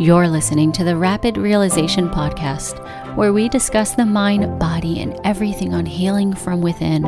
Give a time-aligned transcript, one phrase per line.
[0.00, 2.78] You're listening to the Rapid Realization Podcast,
[3.16, 7.02] where we discuss the mind, body, and everything on healing from within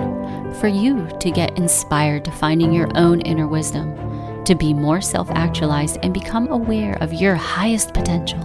[0.54, 3.95] for you to get inspired to finding your own inner wisdom,
[4.45, 8.40] to be more self actualized and become aware of your highest potential.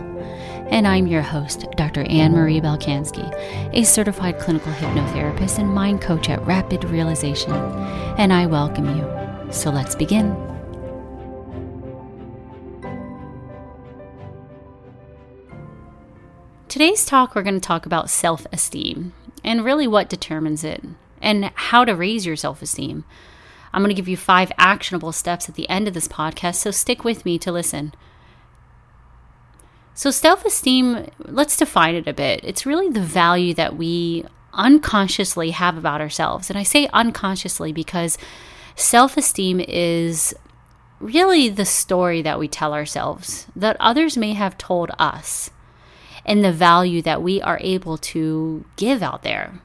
[0.69, 2.03] And I'm your host, Dr.
[2.03, 3.27] Ann Marie Balkanski,
[3.73, 7.51] a certified clinical hypnotherapist and mind coach at Rapid Realization.
[8.19, 9.51] And I welcome you.
[9.51, 10.54] So let's begin.
[16.75, 19.13] Today's talk, we're going to talk about self esteem
[19.45, 20.83] and really what determines it
[21.21, 23.05] and how to raise your self esteem.
[23.71, 26.71] I'm going to give you five actionable steps at the end of this podcast, so
[26.71, 27.93] stick with me to listen.
[29.93, 32.41] So, self esteem, let's define it a bit.
[32.43, 36.49] It's really the value that we unconsciously have about ourselves.
[36.49, 38.17] And I say unconsciously because
[38.75, 40.35] self esteem is
[40.99, 45.51] really the story that we tell ourselves that others may have told us
[46.25, 49.59] and the value that we are able to give out there.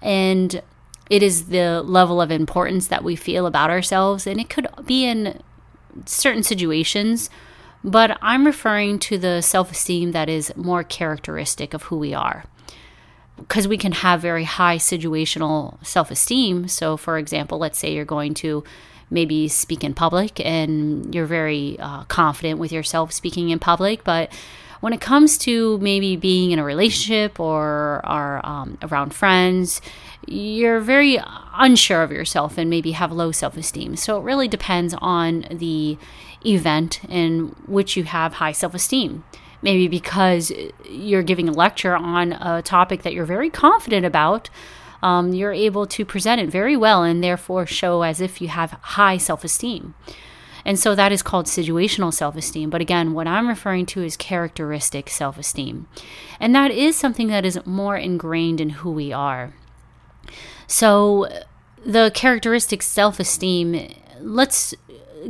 [0.00, 0.62] And
[1.10, 4.26] it is the level of importance that we feel about ourselves.
[4.26, 5.42] And it could be in
[6.06, 7.28] certain situations,
[7.82, 12.44] but I'm referring to the self esteem that is more characteristic of who we are.
[13.36, 16.68] Because we can have very high situational self esteem.
[16.68, 18.64] So, for example, let's say you're going to
[19.10, 24.32] maybe speak in public and you're very uh, confident with yourself speaking in public, but
[24.84, 29.80] when it comes to maybe being in a relationship or are um, around friends,
[30.26, 31.18] you're very
[31.54, 33.96] unsure of yourself and maybe have low self esteem.
[33.96, 35.96] So it really depends on the
[36.44, 39.24] event in which you have high self esteem.
[39.62, 40.52] Maybe because
[40.86, 44.50] you're giving a lecture on a topic that you're very confident about.
[45.02, 48.72] Um, you're able to present it very well and therefore show as if you have
[48.82, 49.94] high self esteem.
[50.64, 52.70] And so that is called situational self esteem.
[52.70, 55.86] But again, what I'm referring to is characteristic self esteem.
[56.40, 59.54] And that is something that is more ingrained in who we are.
[60.66, 61.28] So
[61.84, 64.74] the characteristic self esteem, let's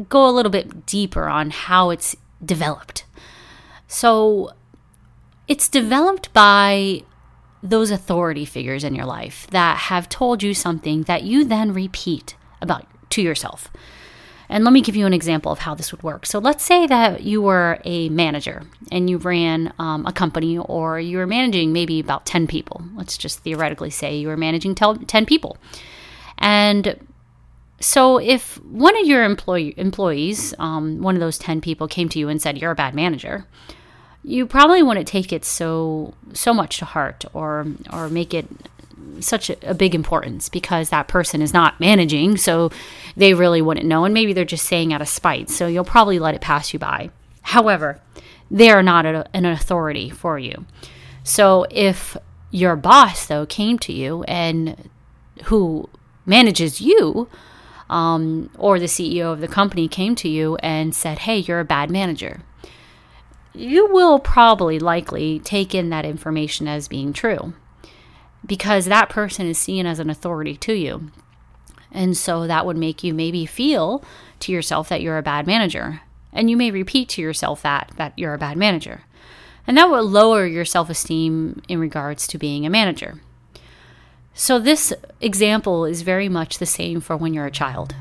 [0.08, 3.04] go a little bit deeper on how it's developed.
[3.88, 4.52] So
[5.46, 7.02] it's developed by
[7.62, 12.36] those authority figures in your life that have told you something that you then repeat
[12.60, 13.70] about to yourself.
[14.54, 16.26] And let me give you an example of how this would work.
[16.26, 21.00] So, let's say that you were a manager and you ran um, a company, or
[21.00, 22.80] you were managing maybe about 10 people.
[22.94, 25.56] Let's just theoretically say you were managing 10 people.
[26.38, 27.00] And
[27.80, 32.20] so, if one of your employee, employees, um, one of those 10 people, came to
[32.20, 33.48] you and said, You're a bad manager,
[34.22, 38.46] you probably wouldn't take it so so much to heart or or make it
[39.20, 42.70] such a, big importance because that person is not managing, so
[43.16, 44.04] they really wouldn't know.
[44.04, 46.78] And maybe they're just saying out of spite, so you'll probably let it pass you
[46.78, 47.10] by.
[47.42, 48.00] However,
[48.50, 50.66] they are not a, an authority for you.
[51.22, 52.16] So if
[52.50, 54.90] your boss, though, came to you and
[55.44, 55.88] who
[56.26, 57.28] manages you,
[57.90, 61.64] um, or the CEO of the company came to you and said, Hey, you're a
[61.64, 62.42] bad manager,
[63.54, 67.54] you will probably likely take in that information as being true
[68.46, 71.10] because that person is seen as an authority to you.
[71.90, 74.04] And so that would make you maybe feel
[74.40, 76.00] to yourself that you're a bad manager.
[76.32, 79.02] And you may repeat to yourself that that you're a bad manager.
[79.66, 83.20] And that will lower your self-esteem in regards to being a manager.
[84.34, 87.94] So this example is very much the same for when you're a child.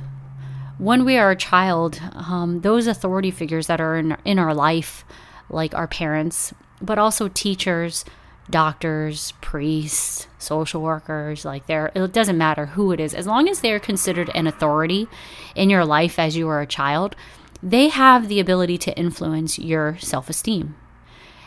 [0.80, 5.06] When we are a child, um, those authority figures that are in, in our life,
[5.50, 8.04] like our parents, but also teachers,
[8.50, 13.14] doctors, priests, social workers, like there it doesn't matter who it is.
[13.14, 15.08] As long as they're considered an authority
[15.56, 17.16] in your life as you are a child,
[17.62, 20.76] they have the ability to influence your self-esteem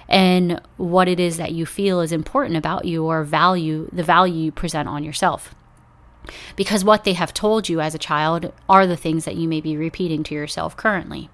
[0.09, 4.45] and what it is that you feel is important about you or value the value
[4.45, 5.55] you present on yourself.
[6.57, 9.61] Because what they have told you as a child are the things that you may
[9.61, 11.29] be repeating to yourself currently.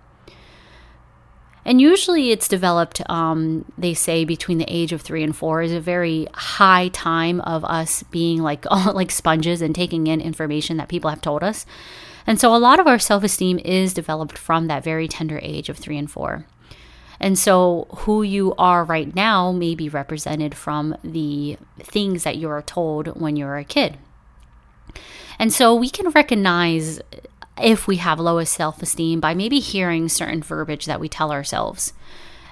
[1.64, 5.72] And usually it's developed, um, they say, between the age of three and four is
[5.72, 10.88] a very high time of us being like, like sponges and taking in information that
[10.88, 11.64] people have told us.
[12.26, 15.68] And so a lot of our self esteem is developed from that very tender age
[15.68, 16.46] of three and four.
[17.20, 22.48] And so who you are right now may be represented from the things that you
[22.48, 23.96] are told when you're a kid.
[25.38, 27.00] And so we can recognize
[27.60, 31.92] if we have lowest self esteem by maybe hearing certain verbiage that we tell ourselves.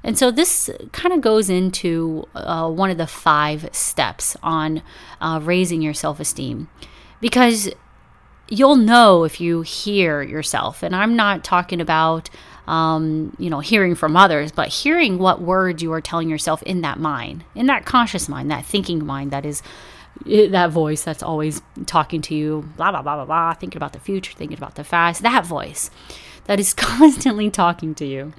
[0.02, 4.82] And so this kind of goes into uh, one of the five steps on
[5.20, 6.68] uh, raising your self esteem
[7.20, 7.70] because
[8.48, 10.82] you'll know if you hear yourself.
[10.82, 12.30] And I'm not talking about
[12.70, 16.82] um, you know, hearing from others, but hearing what words you are telling yourself in
[16.82, 19.60] that mind, in that conscious mind, that thinking mind that is
[20.24, 24.00] that voice that's always talking to you, blah, blah, blah, blah, blah, thinking about the
[24.00, 25.90] future, thinking about the past, that voice
[26.44, 28.32] that is constantly talking to you.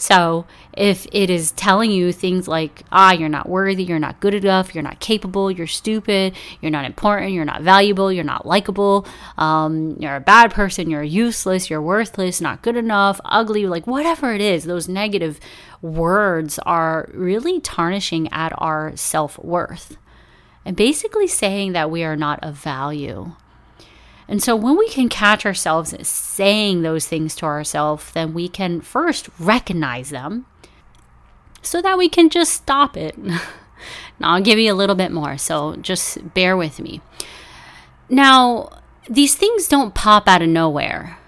[0.00, 4.32] So if it is telling you things like, ah, you're not worthy, you're not good
[4.32, 9.06] enough, you're not capable, you're stupid, you're not important, you're not valuable, you're not likable,
[9.36, 14.32] um, you're a bad person, you're useless, you're worthless, not good enough, ugly, like whatever
[14.32, 15.38] it is, those negative
[15.82, 19.98] words are really tarnishing at our self worth
[20.64, 23.32] and basically saying that we are not of value.
[24.28, 28.80] And so when we can catch ourselves saying those things to ourselves, then we can
[28.80, 30.46] first recognize them
[31.62, 33.18] so that we can just stop it.
[33.18, 33.40] now
[34.20, 37.00] I'll give you a little bit more, so just bear with me.
[38.08, 38.70] Now,
[39.08, 41.18] these things don't pop out of nowhere.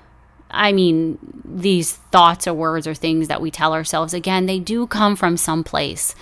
[0.50, 4.86] I mean, these thoughts or words or things that we tell ourselves, again, they do
[4.86, 6.14] come from some place.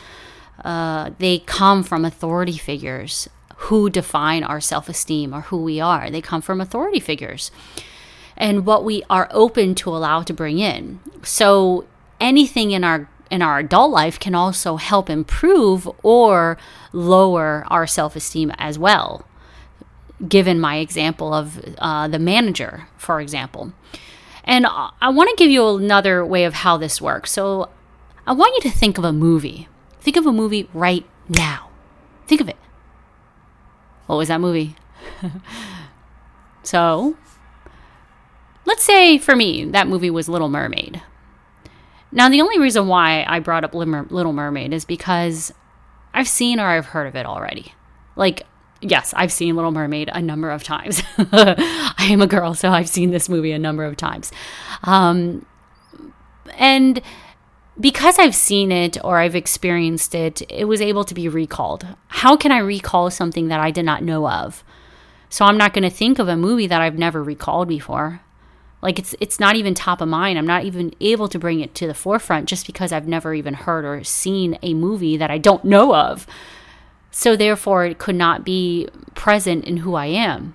[0.65, 6.11] Uh, they come from authority figures who define our self esteem or who we are.
[6.11, 7.51] They come from authority figures
[8.37, 10.99] and what we are open to allow to bring in.
[11.23, 11.85] So
[12.19, 16.59] anything in our in our adult life can also help improve or
[16.93, 19.27] lower our self esteem as well.
[20.27, 23.73] Given my example of uh, the manager, for example.
[24.43, 27.31] And I want to give you another way of how this works.
[27.31, 27.69] So
[28.27, 29.69] I want you to think of a movie.
[30.01, 31.71] Think of a movie right now.
[32.27, 32.57] Think of it.
[34.07, 34.77] What was that movie?
[36.63, 37.17] so,
[38.65, 41.03] let's say for me, that movie was Little Mermaid.
[42.13, 45.53] Now, the only reason why I brought up Little Mermaid is because
[46.13, 47.73] I've seen or I've heard of it already.
[48.17, 48.43] Like,
[48.81, 51.03] yes, I've seen Little Mermaid a number of times.
[51.19, 54.33] I am a girl, so I've seen this movie a number of times.
[54.83, 55.47] Um,
[56.57, 57.01] and
[57.81, 61.87] because I've seen it or I've experienced it, it was able to be recalled.
[62.09, 64.63] How can I recall something that I did not know of?
[65.29, 68.21] So I'm not going to think of a movie that I've never recalled before.
[68.83, 70.39] Like it's it's not even top of mind.
[70.39, 73.55] I'm not even able to bring it to the forefront just because I've never even
[73.55, 76.27] heard or seen a movie that I don't know of.
[77.11, 80.55] So therefore it could not be present in who I am.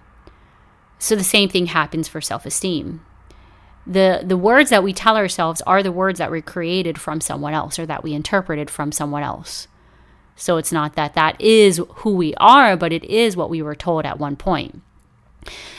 [0.97, 3.01] So the same thing happens for self-esteem
[3.87, 7.53] the the words that we tell ourselves are the words that were created from someone
[7.53, 9.67] else or that we interpreted from someone else.
[10.35, 13.75] So it's not that that is who we are but it is what we were
[13.75, 14.81] told at one point.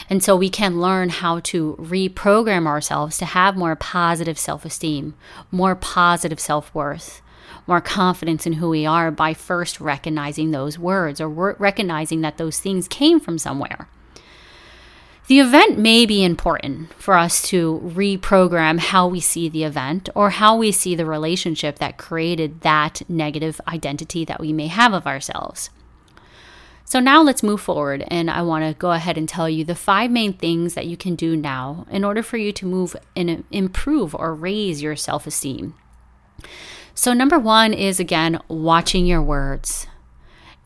[0.09, 5.15] And so we can learn how to reprogram ourselves to have more positive self-esteem
[5.51, 7.23] more positive self-worth
[7.67, 12.61] more confidence in who we are by first recognizing those words or recognizing that those
[12.61, 13.89] things came from somewhere
[15.29, 20.31] the event may be important for us to reprogram how we see the event or
[20.31, 25.07] how we see the relationship that created that negative identity that we may have of
[25.07, 25.71] ourselves.
[26.85, 29.75] So, now let's move forward, and I want to go ahead and tell you the
[29.75, 33.43] five main things that you can do now in order for you to move and
[33.51, 35.75] improve or raise your self esteem.
[36.95, 39.89] So, number one is again, watching your words.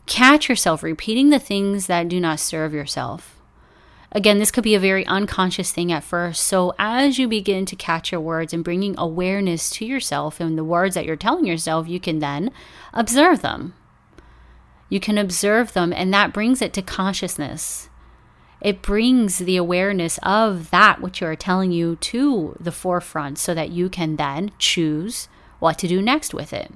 [0.05, 3.40] Catch yourself repeating the things that do not serve yourself.
[4.13, 6.45] Again, this could be a very unconscious thing at first.
[6.45, 10.65] So, as you begin to catch your words and bringing awareness to yourself and the
[10.65, 12.51] words that you're telling yourself, you can then
[12.93, 13.73] observe them.
[14.89, 17.89] You can observe them, and that brings it to consciousness.
[18.59, 23.53] It brings the awareness of that which you are telling you to the forefront so
[23.53, 26.71] that you can then choose what to do next with it.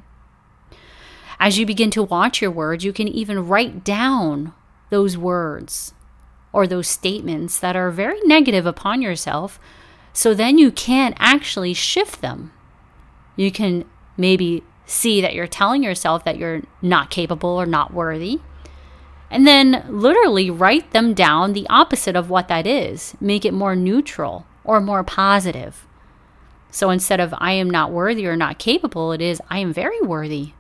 [1.38, 4.54] As you begin to watch your words, you can even write down
[4.90, 5.94] those words
[6.56, 9.60] or those statements that are very negative upon yourself.
[10.14, 12.54] So then you can actually shift them.
[13.36, 13.84] You can
[14.16, 18.40] maybe see that you're telling yourself that you're not capable or not worthy.
[19.30, 23.16] And then literally write them down the opposite of what that is.
[23.20, 25.86] Make it more neutral or more positive.
[26.72, 30.00] So instead of I am not worthy or not capable, it is I am very
[30.00, 30.54] worthy.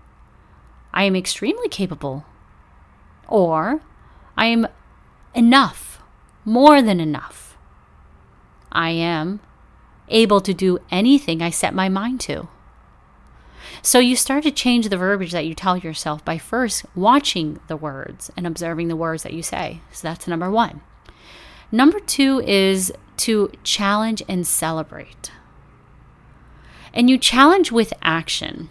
[0.94, 2.26] I am extremely capable.
[3.30, 3.80] Or
[4.36, 4.68] I am
[5.36, 6.02] enough,
[6.44, 7.58] more than enough.
[8.72, 9.40] I am
[10.10, 12.48] able to do anything I set my mind to.
[13.82, 17.78] So you start to change the verbiage that you tell yourself by first watching the
[17.78, 19.82] words and observing the words that you say.
[19.92, 20.82] So that's number one.
[21.72, 25.32] Number two is to challenge and celebrate.
[26.94, 28.70] And you challenge with action.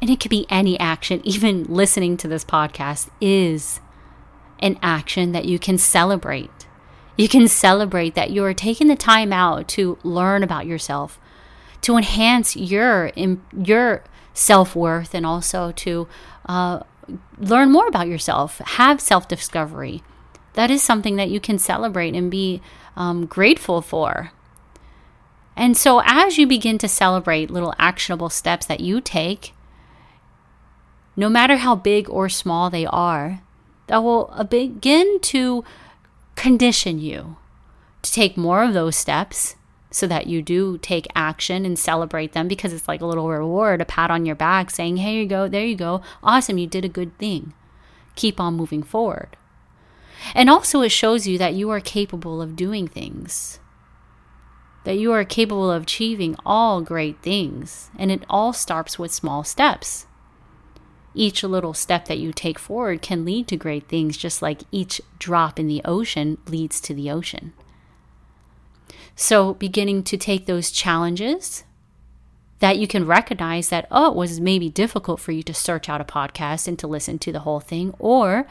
[0.00, 3.80] And it could be any action, even listening to this podcast is
[4.64, 6.66] an action that you can celebrate.
[7.16, 11.20] You can celebrate that you are taking the time out to learn about yourself,
[11.82, 13.12] to enhance your
[13.56, 14.02] your
[14.32, 16.08] self-worth and also to
[16.46, 16.80] uh,
[17.38, 20.02] learn more about yourself have self-discovery
[20.54, 22.60] that is something that you can celebrate and be
[22.96, 24.32] um, grateful for
[25.56, 29.52] and so as you begin to celebrate little actionable steps that you take
[31.16, 33.40] no matter how big or small they are
[33.86, 35.64] that will uh, begin to
[36.36, 37.36] condition you
[38.02, 39.56] to take more of those steps
[39.90, 43.80] so that you do take action and celebrate them because it's like a little reward,
[43.80, 46.02] a pat on your back saying, Here you go, there you go.
[46.22, 47.54] Awesome, you did a good thing.
[48.16, 49.36] Keep on moving forward.
[50.34, 53.60] And also, it shows you that you are capable of doing things,
[54.84, 57.90] that you are capable of achieving all great things.
[57.98, 60.06] And it all starts with small steps.
[61.14, 65.00] Each little step that you take forward can lead to great things, just like each
[65.18, 67.52] drop in the ocean leads to the ocean.
[69.14, 71.62] So, beginning to take those challenges
[72.58, 76.00] that you can recognize that, oh, it was maybe difficult for you to search out
[76.00, 78.46] a podcast and to listen to the whole thing, or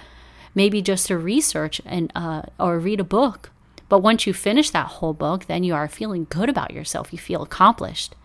[0.55, 3.51] maybe just to research and uh, or read a book.
[3.89, 7.12] But once you finish that whole book, then you are feeling good about yourself.
[7.12, 8.15] You feel accomplished.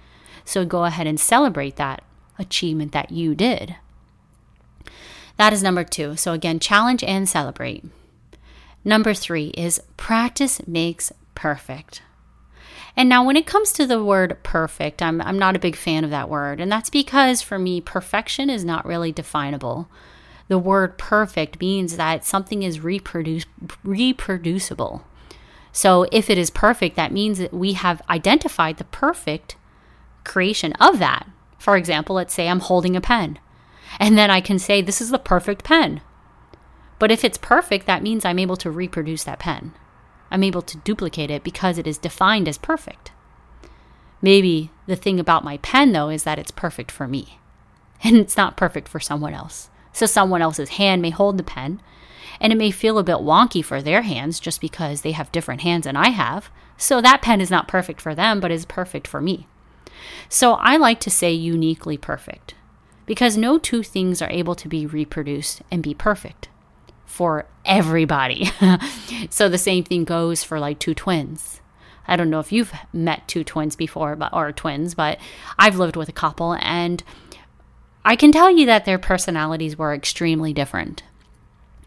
[0.45, 2.02] So go ahead and celebrate that
[2.38, 3.76] achievement that you did.
[5.38, 6.16] That is number two.
[6.16, 7.85] So again, challenge and celebrate.
[8.85, 12.02] Number three is practice makes perfect.
[12.97, 16.02] And now, when it comes to the word perfect, I'm, I'm not a big fan
[16.02, 16.61] of that word.
[16.61, 19.88] And that's because for me, perfection is not really definable.
[20.49, 23.47] The word perfect means that something is reproduce,
[23.85, 25.04] reproducible.
[25.71, 29.54] So, if it is perfect, that means that we have identified the perfect
[30.25, 31.28] creation of that.
[31.57, 33.38] For example, let's say I'm holding a pen,
[33.99, 36.00] and then I can say, This is the perfect pen.
[36.99, 39.73] But if it's perfect, that means I'm able to reproduce that pen.
[40.30, 43.12] I'm able to duplicate it because it is defined as perfect.
[44.21, 47.38] Maybe the thing about my pen, though, is that it's perfect for me
[48.04, 49.71] and it's not perfect for someone else.
[49.92, 51.80] So someone else's hand may hold the pen
[52.40, 55.62] and it may feel a bit wonky for their hands just because they have different
[55.62, 56.50] hands than I have.
[56.76, 59.49] So that pen is not perfect for them, but is perfect for me.
[60.28, 62.54] So I like to say uniquely perfect
[63.08, 66.48] because no two things are able to be reproduced and be perfect
[67.06, 68.50] for everybody.
[69.30, 71.62] so the same thing goes for like two twins.
[72.06, 75.18] I don't know if you've met two twins before, but or twins, but
[75.58, 77.02] I've lived with a couple and
[78.04, 81.02] I can tell you that their personalities were extremely different.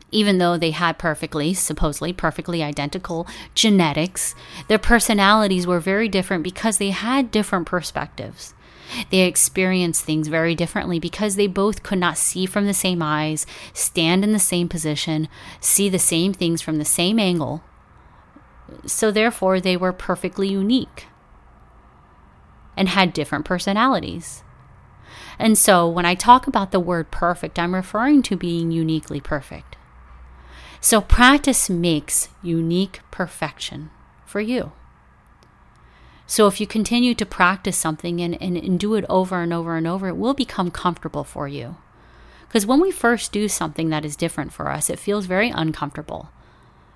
[0.10, 4.34] Even though they had perfectly, supposedly perfectly identical genetics,
[4.68, 8.56] their personalities were very different because they had different perspectives.
[9.10, 13.46] They experienced things very differently because they both could not see from the same eyes,
[13.74, 15.28] stand in the same position,
[15.60, 17.64] see the same things from the same angle.
[18.86, 21.08] So, therefore, they were perfectly unique
[22.78, 24.44] and had different personalities.
[25.38, 29.76] And so, when I talk about the word perfect, I'm referring to being uniquely perfect.
[30.80, 33.92] So, practice makes unique perfection
[34.26, 34.72] for you.
[36.32, 39.76] So if you continue to practice something and, and, and do it over and over
[39.76, 41.76] and over, it will become comfortable for you.
[42.48, 46.30] Because when we first do something that is different for us, it feels very uncomfortable.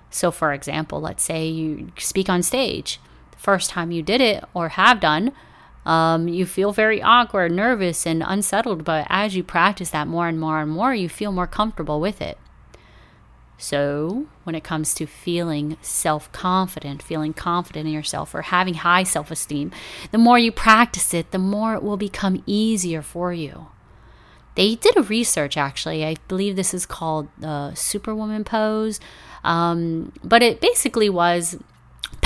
[0.08, 2.98] So, for example, let's say you speak on stage.
[3.32, 5.32] The first time you did it or have done,
[5.84, 8.84] um, you feel very awkward, nervous, and unsettled.
[8.84, 12.22] But as you practice that more and more and more, you feel more comfortable with
[12.22, 12.38] it.
[13.58, 19.02] So, when it comes to feeling self confident, feeling confident in yourself, or having high
[19.02, 19.70] self esteem,
[20.10, 23.68] the more you practice it, the more it will become easier for you.
[24.56, 26.04] They did a research actually.
[26.04, 29.00] I believe this is called the Superwoman pose.
[29.44, 31.56] Um, but it basically was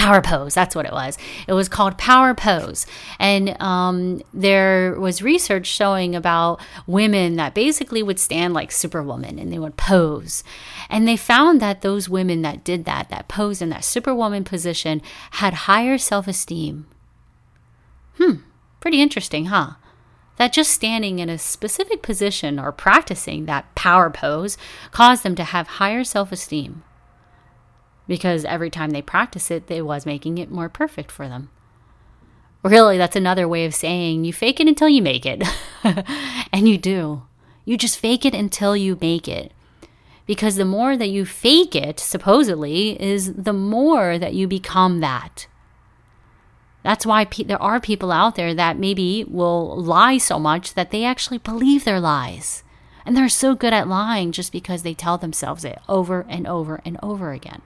[0.00, 0.54] Power Pose.
[0.54, 1.19] That's what it was.
[1.47, 2.87] It was called Power Pose.
[3.19, 9.52] And um, there was research showing about women that basically would stand like Superwoman and
[9.52, 10.42] they would pose.
[10.88, 15.02] And they found that those women that did that, that posed in that Superwoman position,
[15.33, 16.87] had higher self esteem.
[18.16, 18.37] Hmm,
[18.80, 19.73] pretty interesting, huh?
[20.38, 24.57] That just standing in a specific position or practicing that power pose
[24.92, 26.85] caused them to have higher self esteem
[28.11, 31.49] because every time they practice it, it was making it more perfect for them.
[32.64, 35.45] Really, that's another way of saying you fake it until you make it.
[36.52, 37.23] and you do.
[37.64, 39.52] You just fake it until you make it.
[40.26, 45.47] Because the more that you fake it, supposedly, is the more that you become that.
[46.83, 50.90] That's why pe- there are people out there that maybe will lie so much that
[50.90, 52.64] they actually believe their lies.
[53.07, 56.81] And they're so good at lying just because they tell themselves it over and over
[56.85, 57.62] and over again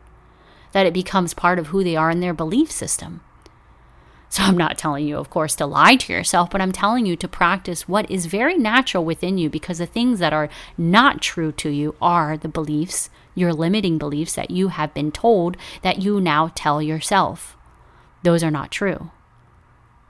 [0.75, 3.21] that it becomes part of who they are in their belief system.
[4.28, 7.14] So I'm not telling you, of course, to lie to yourself, but I'm telling you
[7.14, 11.52] to practice what is very natural within you because the things that are not true
[11.52, 16.21] to you are the beliefs, your limiting beliefs that you have been told that you
[16.21, 17.57] now tell yourself.
[18.25, 19.12] Those are not true.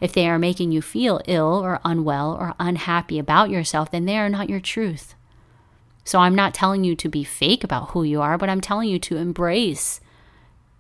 [0.01, 4.17] If they are making you feel ill or unwell or unhappy about yourself, then they
[4.17, 5.15] are not your truth.
[6.03, 8.89] So I'm not telling you to be fake about who you are, but I'm telling
[8.89, 10.01] you to embrace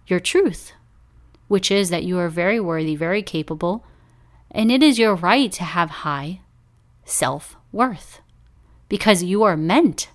[0.06, 0.73] your truth
[1.49, 3.84] which is that you are very worthy, very capable,
[4.50, 6.40] and it is your right to have high
[7.04, 8.20] self worth
[8.88, 10.11] because you are meant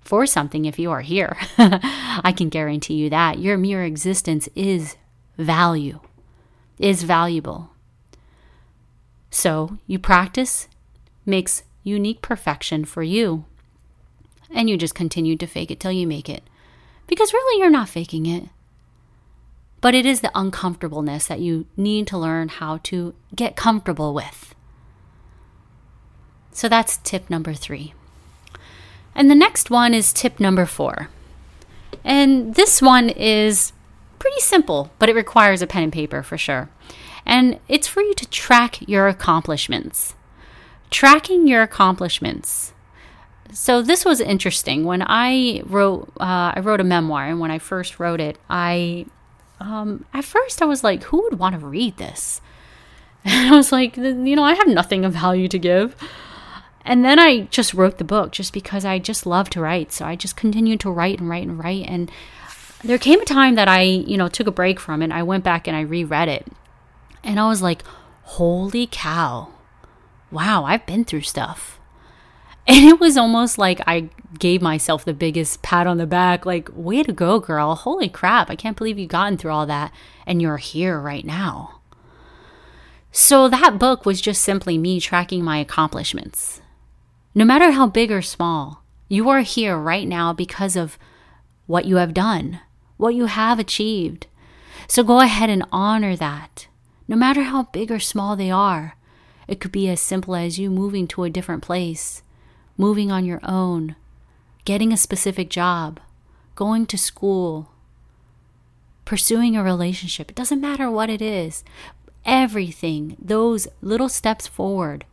[0.00, 1.36] for something if you are here.
[1.58, 3.38] I can guarantee you that.
[3.38, 4.96] Your mere existence is
[5.38, 6.00] value,
[6.78, 7.70] is valuable.
[9.30, 10.68] So you practice
[11.24, 13.46] makes unique perfection for you.
[14.50, 16.44] And you just continue to fake it till you make it.
[17.06, 18.44] Because really, you're not faking it.
[19.84, 24.54] But it is the uncomfortableness that you need to learn how to get comfortable with.
[26.52, 27.92] So that's tip number three.
[29.14, 31.10] And the next one is tip number four.
[32.02, 33.74] And this one is
[34.18, 36.70] pretty simple, but it requires a pen and paper for sure.
[37.26, 40.14] And it's for you to track your accomplishments.
[40.88, 42.72] Tracking your accomplishments.
[43.52, 44.84] So this was interesting.
[44.84, 49.04] When I wrote, uh, I wrote a memoir, and when I first wrote it, I
[49.60, 52.40] um, at first I was like, who would want to read this?
[53.26, 55.96] And I was like, you know, I have nothing of value to give.
[56.84, 59.92] And then I just wrote the book just because I just love to write.
[59.92, 61.86] So I just continued to write and write and write.
[61.88, 62.10] And
[62.82, 65.10] there came a time that I, you know, took a break from it.
[65.10, 66.46] I went back and I reread it.
[67.22, 67.82] And I was like,
[68.24, 69.48] holy cow.
[70.30, 71.80] Wow, I've been through stuff.
[72.66, 76.70] And it was almost like I gave myself the biggest pat on the back, like,
[76.72, 77.74] way to go, girl.
[77.74, 78.50] Holy crap.
[78.50, 79.92] I can't believe you've gotten through all that
[80.26, 81.80] and you're here right now.
[83.12, 86.62] So that book was just simply me tracking my accomplishments.
[87.34, 90.98] No matter how big or small, you are here right now because of
[91.66, 92.60] what you have done,
[92.96, 94.26] what you have achieved.
[94.88, 96.66] So go ahead and honor that,
[97.06, 98.96] no matter how big or small they are.
[99.46, 102.22] It could be as simple as you moving to a different place
[102.76, 103.96] moving on your own,
[104.64, 106.00] getting a specific job,
[106.54, 107.70] going to school,
[109.04, 110.30] pursuing a relationship.
[110.30, 111.64] It doesn't matter what it is.
[112.24, 115.04] Everything, those little steps forward,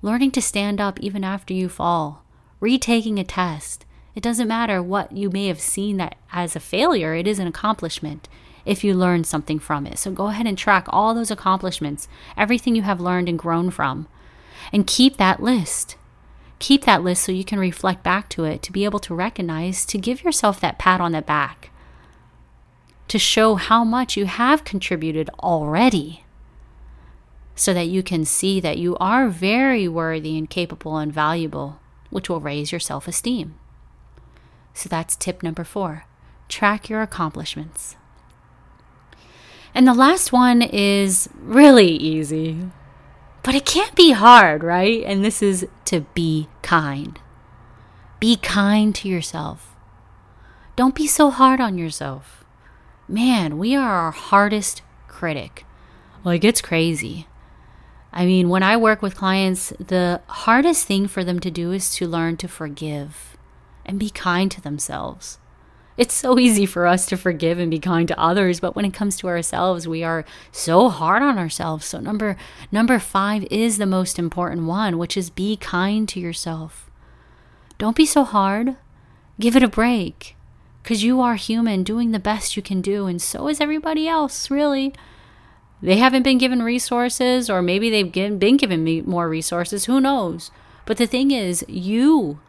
[0.00, 2.24] learning to stand up even after you fall,
[2.58, 3.84] retaking a test.
[4.14, 7.46] It doesn't matter what you may have seen that as a failure, it is an
[7.46, 8.28] accomplishment
[8.64, 9.98] if you learn something from it.
[9.98, 14.06] So go ahead and track all those accomplishments, everything you have learned and grown from,
[14.72, 15.96] and keep that list
[16.62, 19.84] keep that list so you can reflect back to it, to be able to recognize,
[19.84, 21.70] to give yourself that pat on the back,
[23.08, 26.24] to show how much you have contributed already,
[27.56, 32.28] so that you can see that you are very worthy and capable and valuable, which
[32.28, 33.56] will raise your self esteem.
[34.72, 36.06] So that's tip number four
[36.48, 37.96] track your accomplishments.
[39.74, 42.58] And the last one is really easy.
[43.42, 45.02] But it can't be hard, right?
[45.04, 47.18] And this is to be kind.
[48.20, 49.74] Be kind to yourself.
[50.76, 52.44] Don't be so hard on yourself.
[53.08, 55.66] Man, we are our hardest critic.
[56.24, 57.26] Like, it's crazy.
[58.12, 61.94] I mean, when I work with clients, the hardest thing for them to do is
[61.96, 63.36] to learn to forgive
[63.84, 65.38] and be kind to themselves.
[65.96, 68.94] It's so easy for us to forgive and be kind to others, but when it
[68.94, 71.84] comes to ourselves, we are so hard on ourselves.
[71.86, 72.36] So number
[72.70, 76.90] number 5 is the most important one, which is be kind to yourself.
[77.76, 78.76] Don't be so hard.
[79.38, 80.34] Give it a break.
[80.82, 84.50] Cuz you are human doing the best you can do and so is everybody else,
[84.50, 84.94] really.
[85.82, 90.50] They haven't been given resources or maybe they've been given more resources, who knows.
[90.86, 92.40] But the thing is, you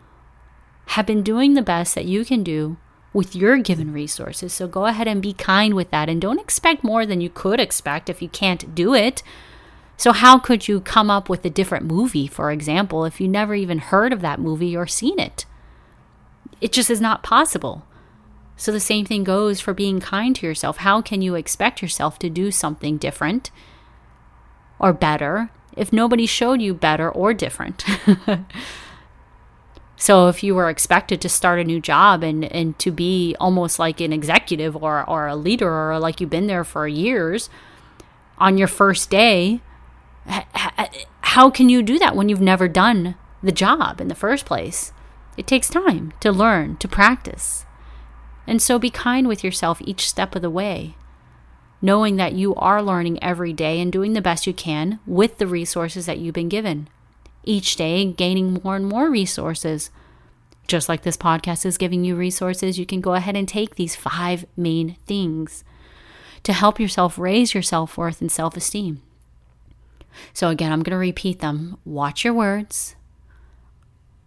[0.88, 2.78] have been doing the best that you can do
[3.14, 4.54] with your given resources.
[4.54, 7.60] So go ahead and be kind with that and don't expect more than you could
[7.60, 9.24] expect if you can't do it.
[9.96, 13.56] So, how could you come up with a different movie, for example, if you never
[13.56, 15.46] even heard of that movie or seen it?
[16.60, 17.86] It just is not possible.
[18.58, 20.78] So, the same thing goes for being kind to yourself.
[20.78, 23.52] How can you expect yourself to do something different
[24.80, 27.86] or better if nobody showed you better or different?
[30.04, 33.80] So if you were expected to start a new job and, and to be almost
[33.80, 37.50] like an executive or, or a leader or like you've been there for years
[38.38, 39.62] on your first day,
[41.22, 44.92] how can you do that when you've never done the job in the first place?
[45.38, 47.66] It takes time to learn, to practice.
[48.46, 50.98] And so be kind with yourself each step of the way.
[51.84, 55.46] knowing that you are learning every day and doing the best you can with the
[55.46, 56.88] resources that you've been given.
[57.44, 59.90] Each day, gaining more and more resources.
[60.68, 63.96] Just like this podcast is giving you resources, you can go ahead and take these
[63.96, 65.64] five main things
[66.44, 69.02] to help yourself raise your self worth and self esteem.
[70.32, 71.78] So, again, I'm going to repeat them.
[71.86, 72.96] Watch your words,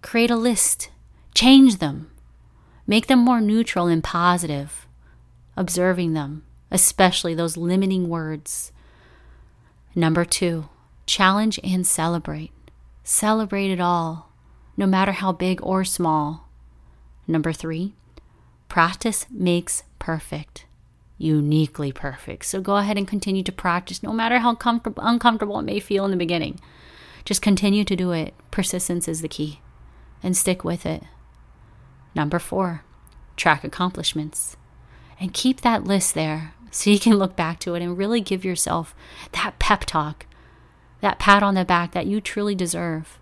[0.02, 0.90] create a list,
[1.34, 2.10] change them,
[2.86, 4.86] make them more neutral and positive,
[5.56, 8.72] observing them, especially those limiting words.
[9.94, 10.68] Number two,
[11.06, 12.50] challenge and celebrate.
[13.08, 14.32] Celebrate it all,
[14.76, 16.48] no matter how big or small.
[17.28, 17.94] Number three,
[18.68, 20.66] practice makes perfect
[21.18, 22.44] uniquely perfect.
[22.44, 26.04] So go ahead and continue to practice no matter how comfortable uncomfortable it may feel
[26.04, 26.60] in the beginning.
[27.24, 28.34] Just continue to do it.
[28.50, 29.60] Persistence is the key
[30.22, 31.02] and stick with it.
[32.14, 32.82] Number 4,
[33.36, 34.56] track accomplishments
[35.18, 38.44] and keep that list there so you can look back to it and really give
[38.44, 38.94] yourself
[39.32, 40.26] that pep talk,
[41.00, 43.18] that pat on the back that you truly deserve.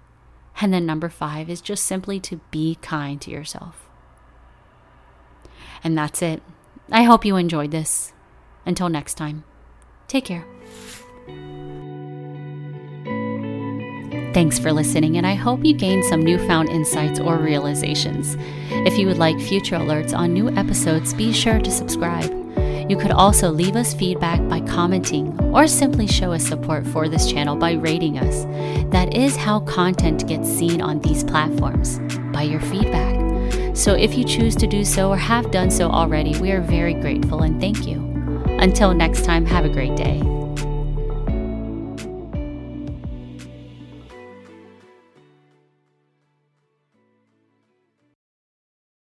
[0.61, 3.89] And then number 5 is just simply to be kind to yourself.
[5.83, 6.43] And that's it.
[6.91, 8.13] I hope you enjoyed this.
[8.65, 9.45] Until next time,
[10.09, 10.47] take care.
[14.33, 18.37] Thanks for listening, and I hope you gained some newfound insights or realizations.
[18.71, 22.44] If you would like future alerts on new episodes, be sure to subscribe.
[22.89, 27.31] You could also leave us feedback by commenting or simply show us support for this
[27.31, 28.45] channel by rating us.
[28.91, 31.99] That is how content gets seen on these platforms
[32.33, 33.15] by your feedback.
[33.77, 36.95] So if you choose to do so or have done so already, we are very
[36.95, 38.01] grateful and thank you.
[38.61, 40.34] Until next time, have a great day.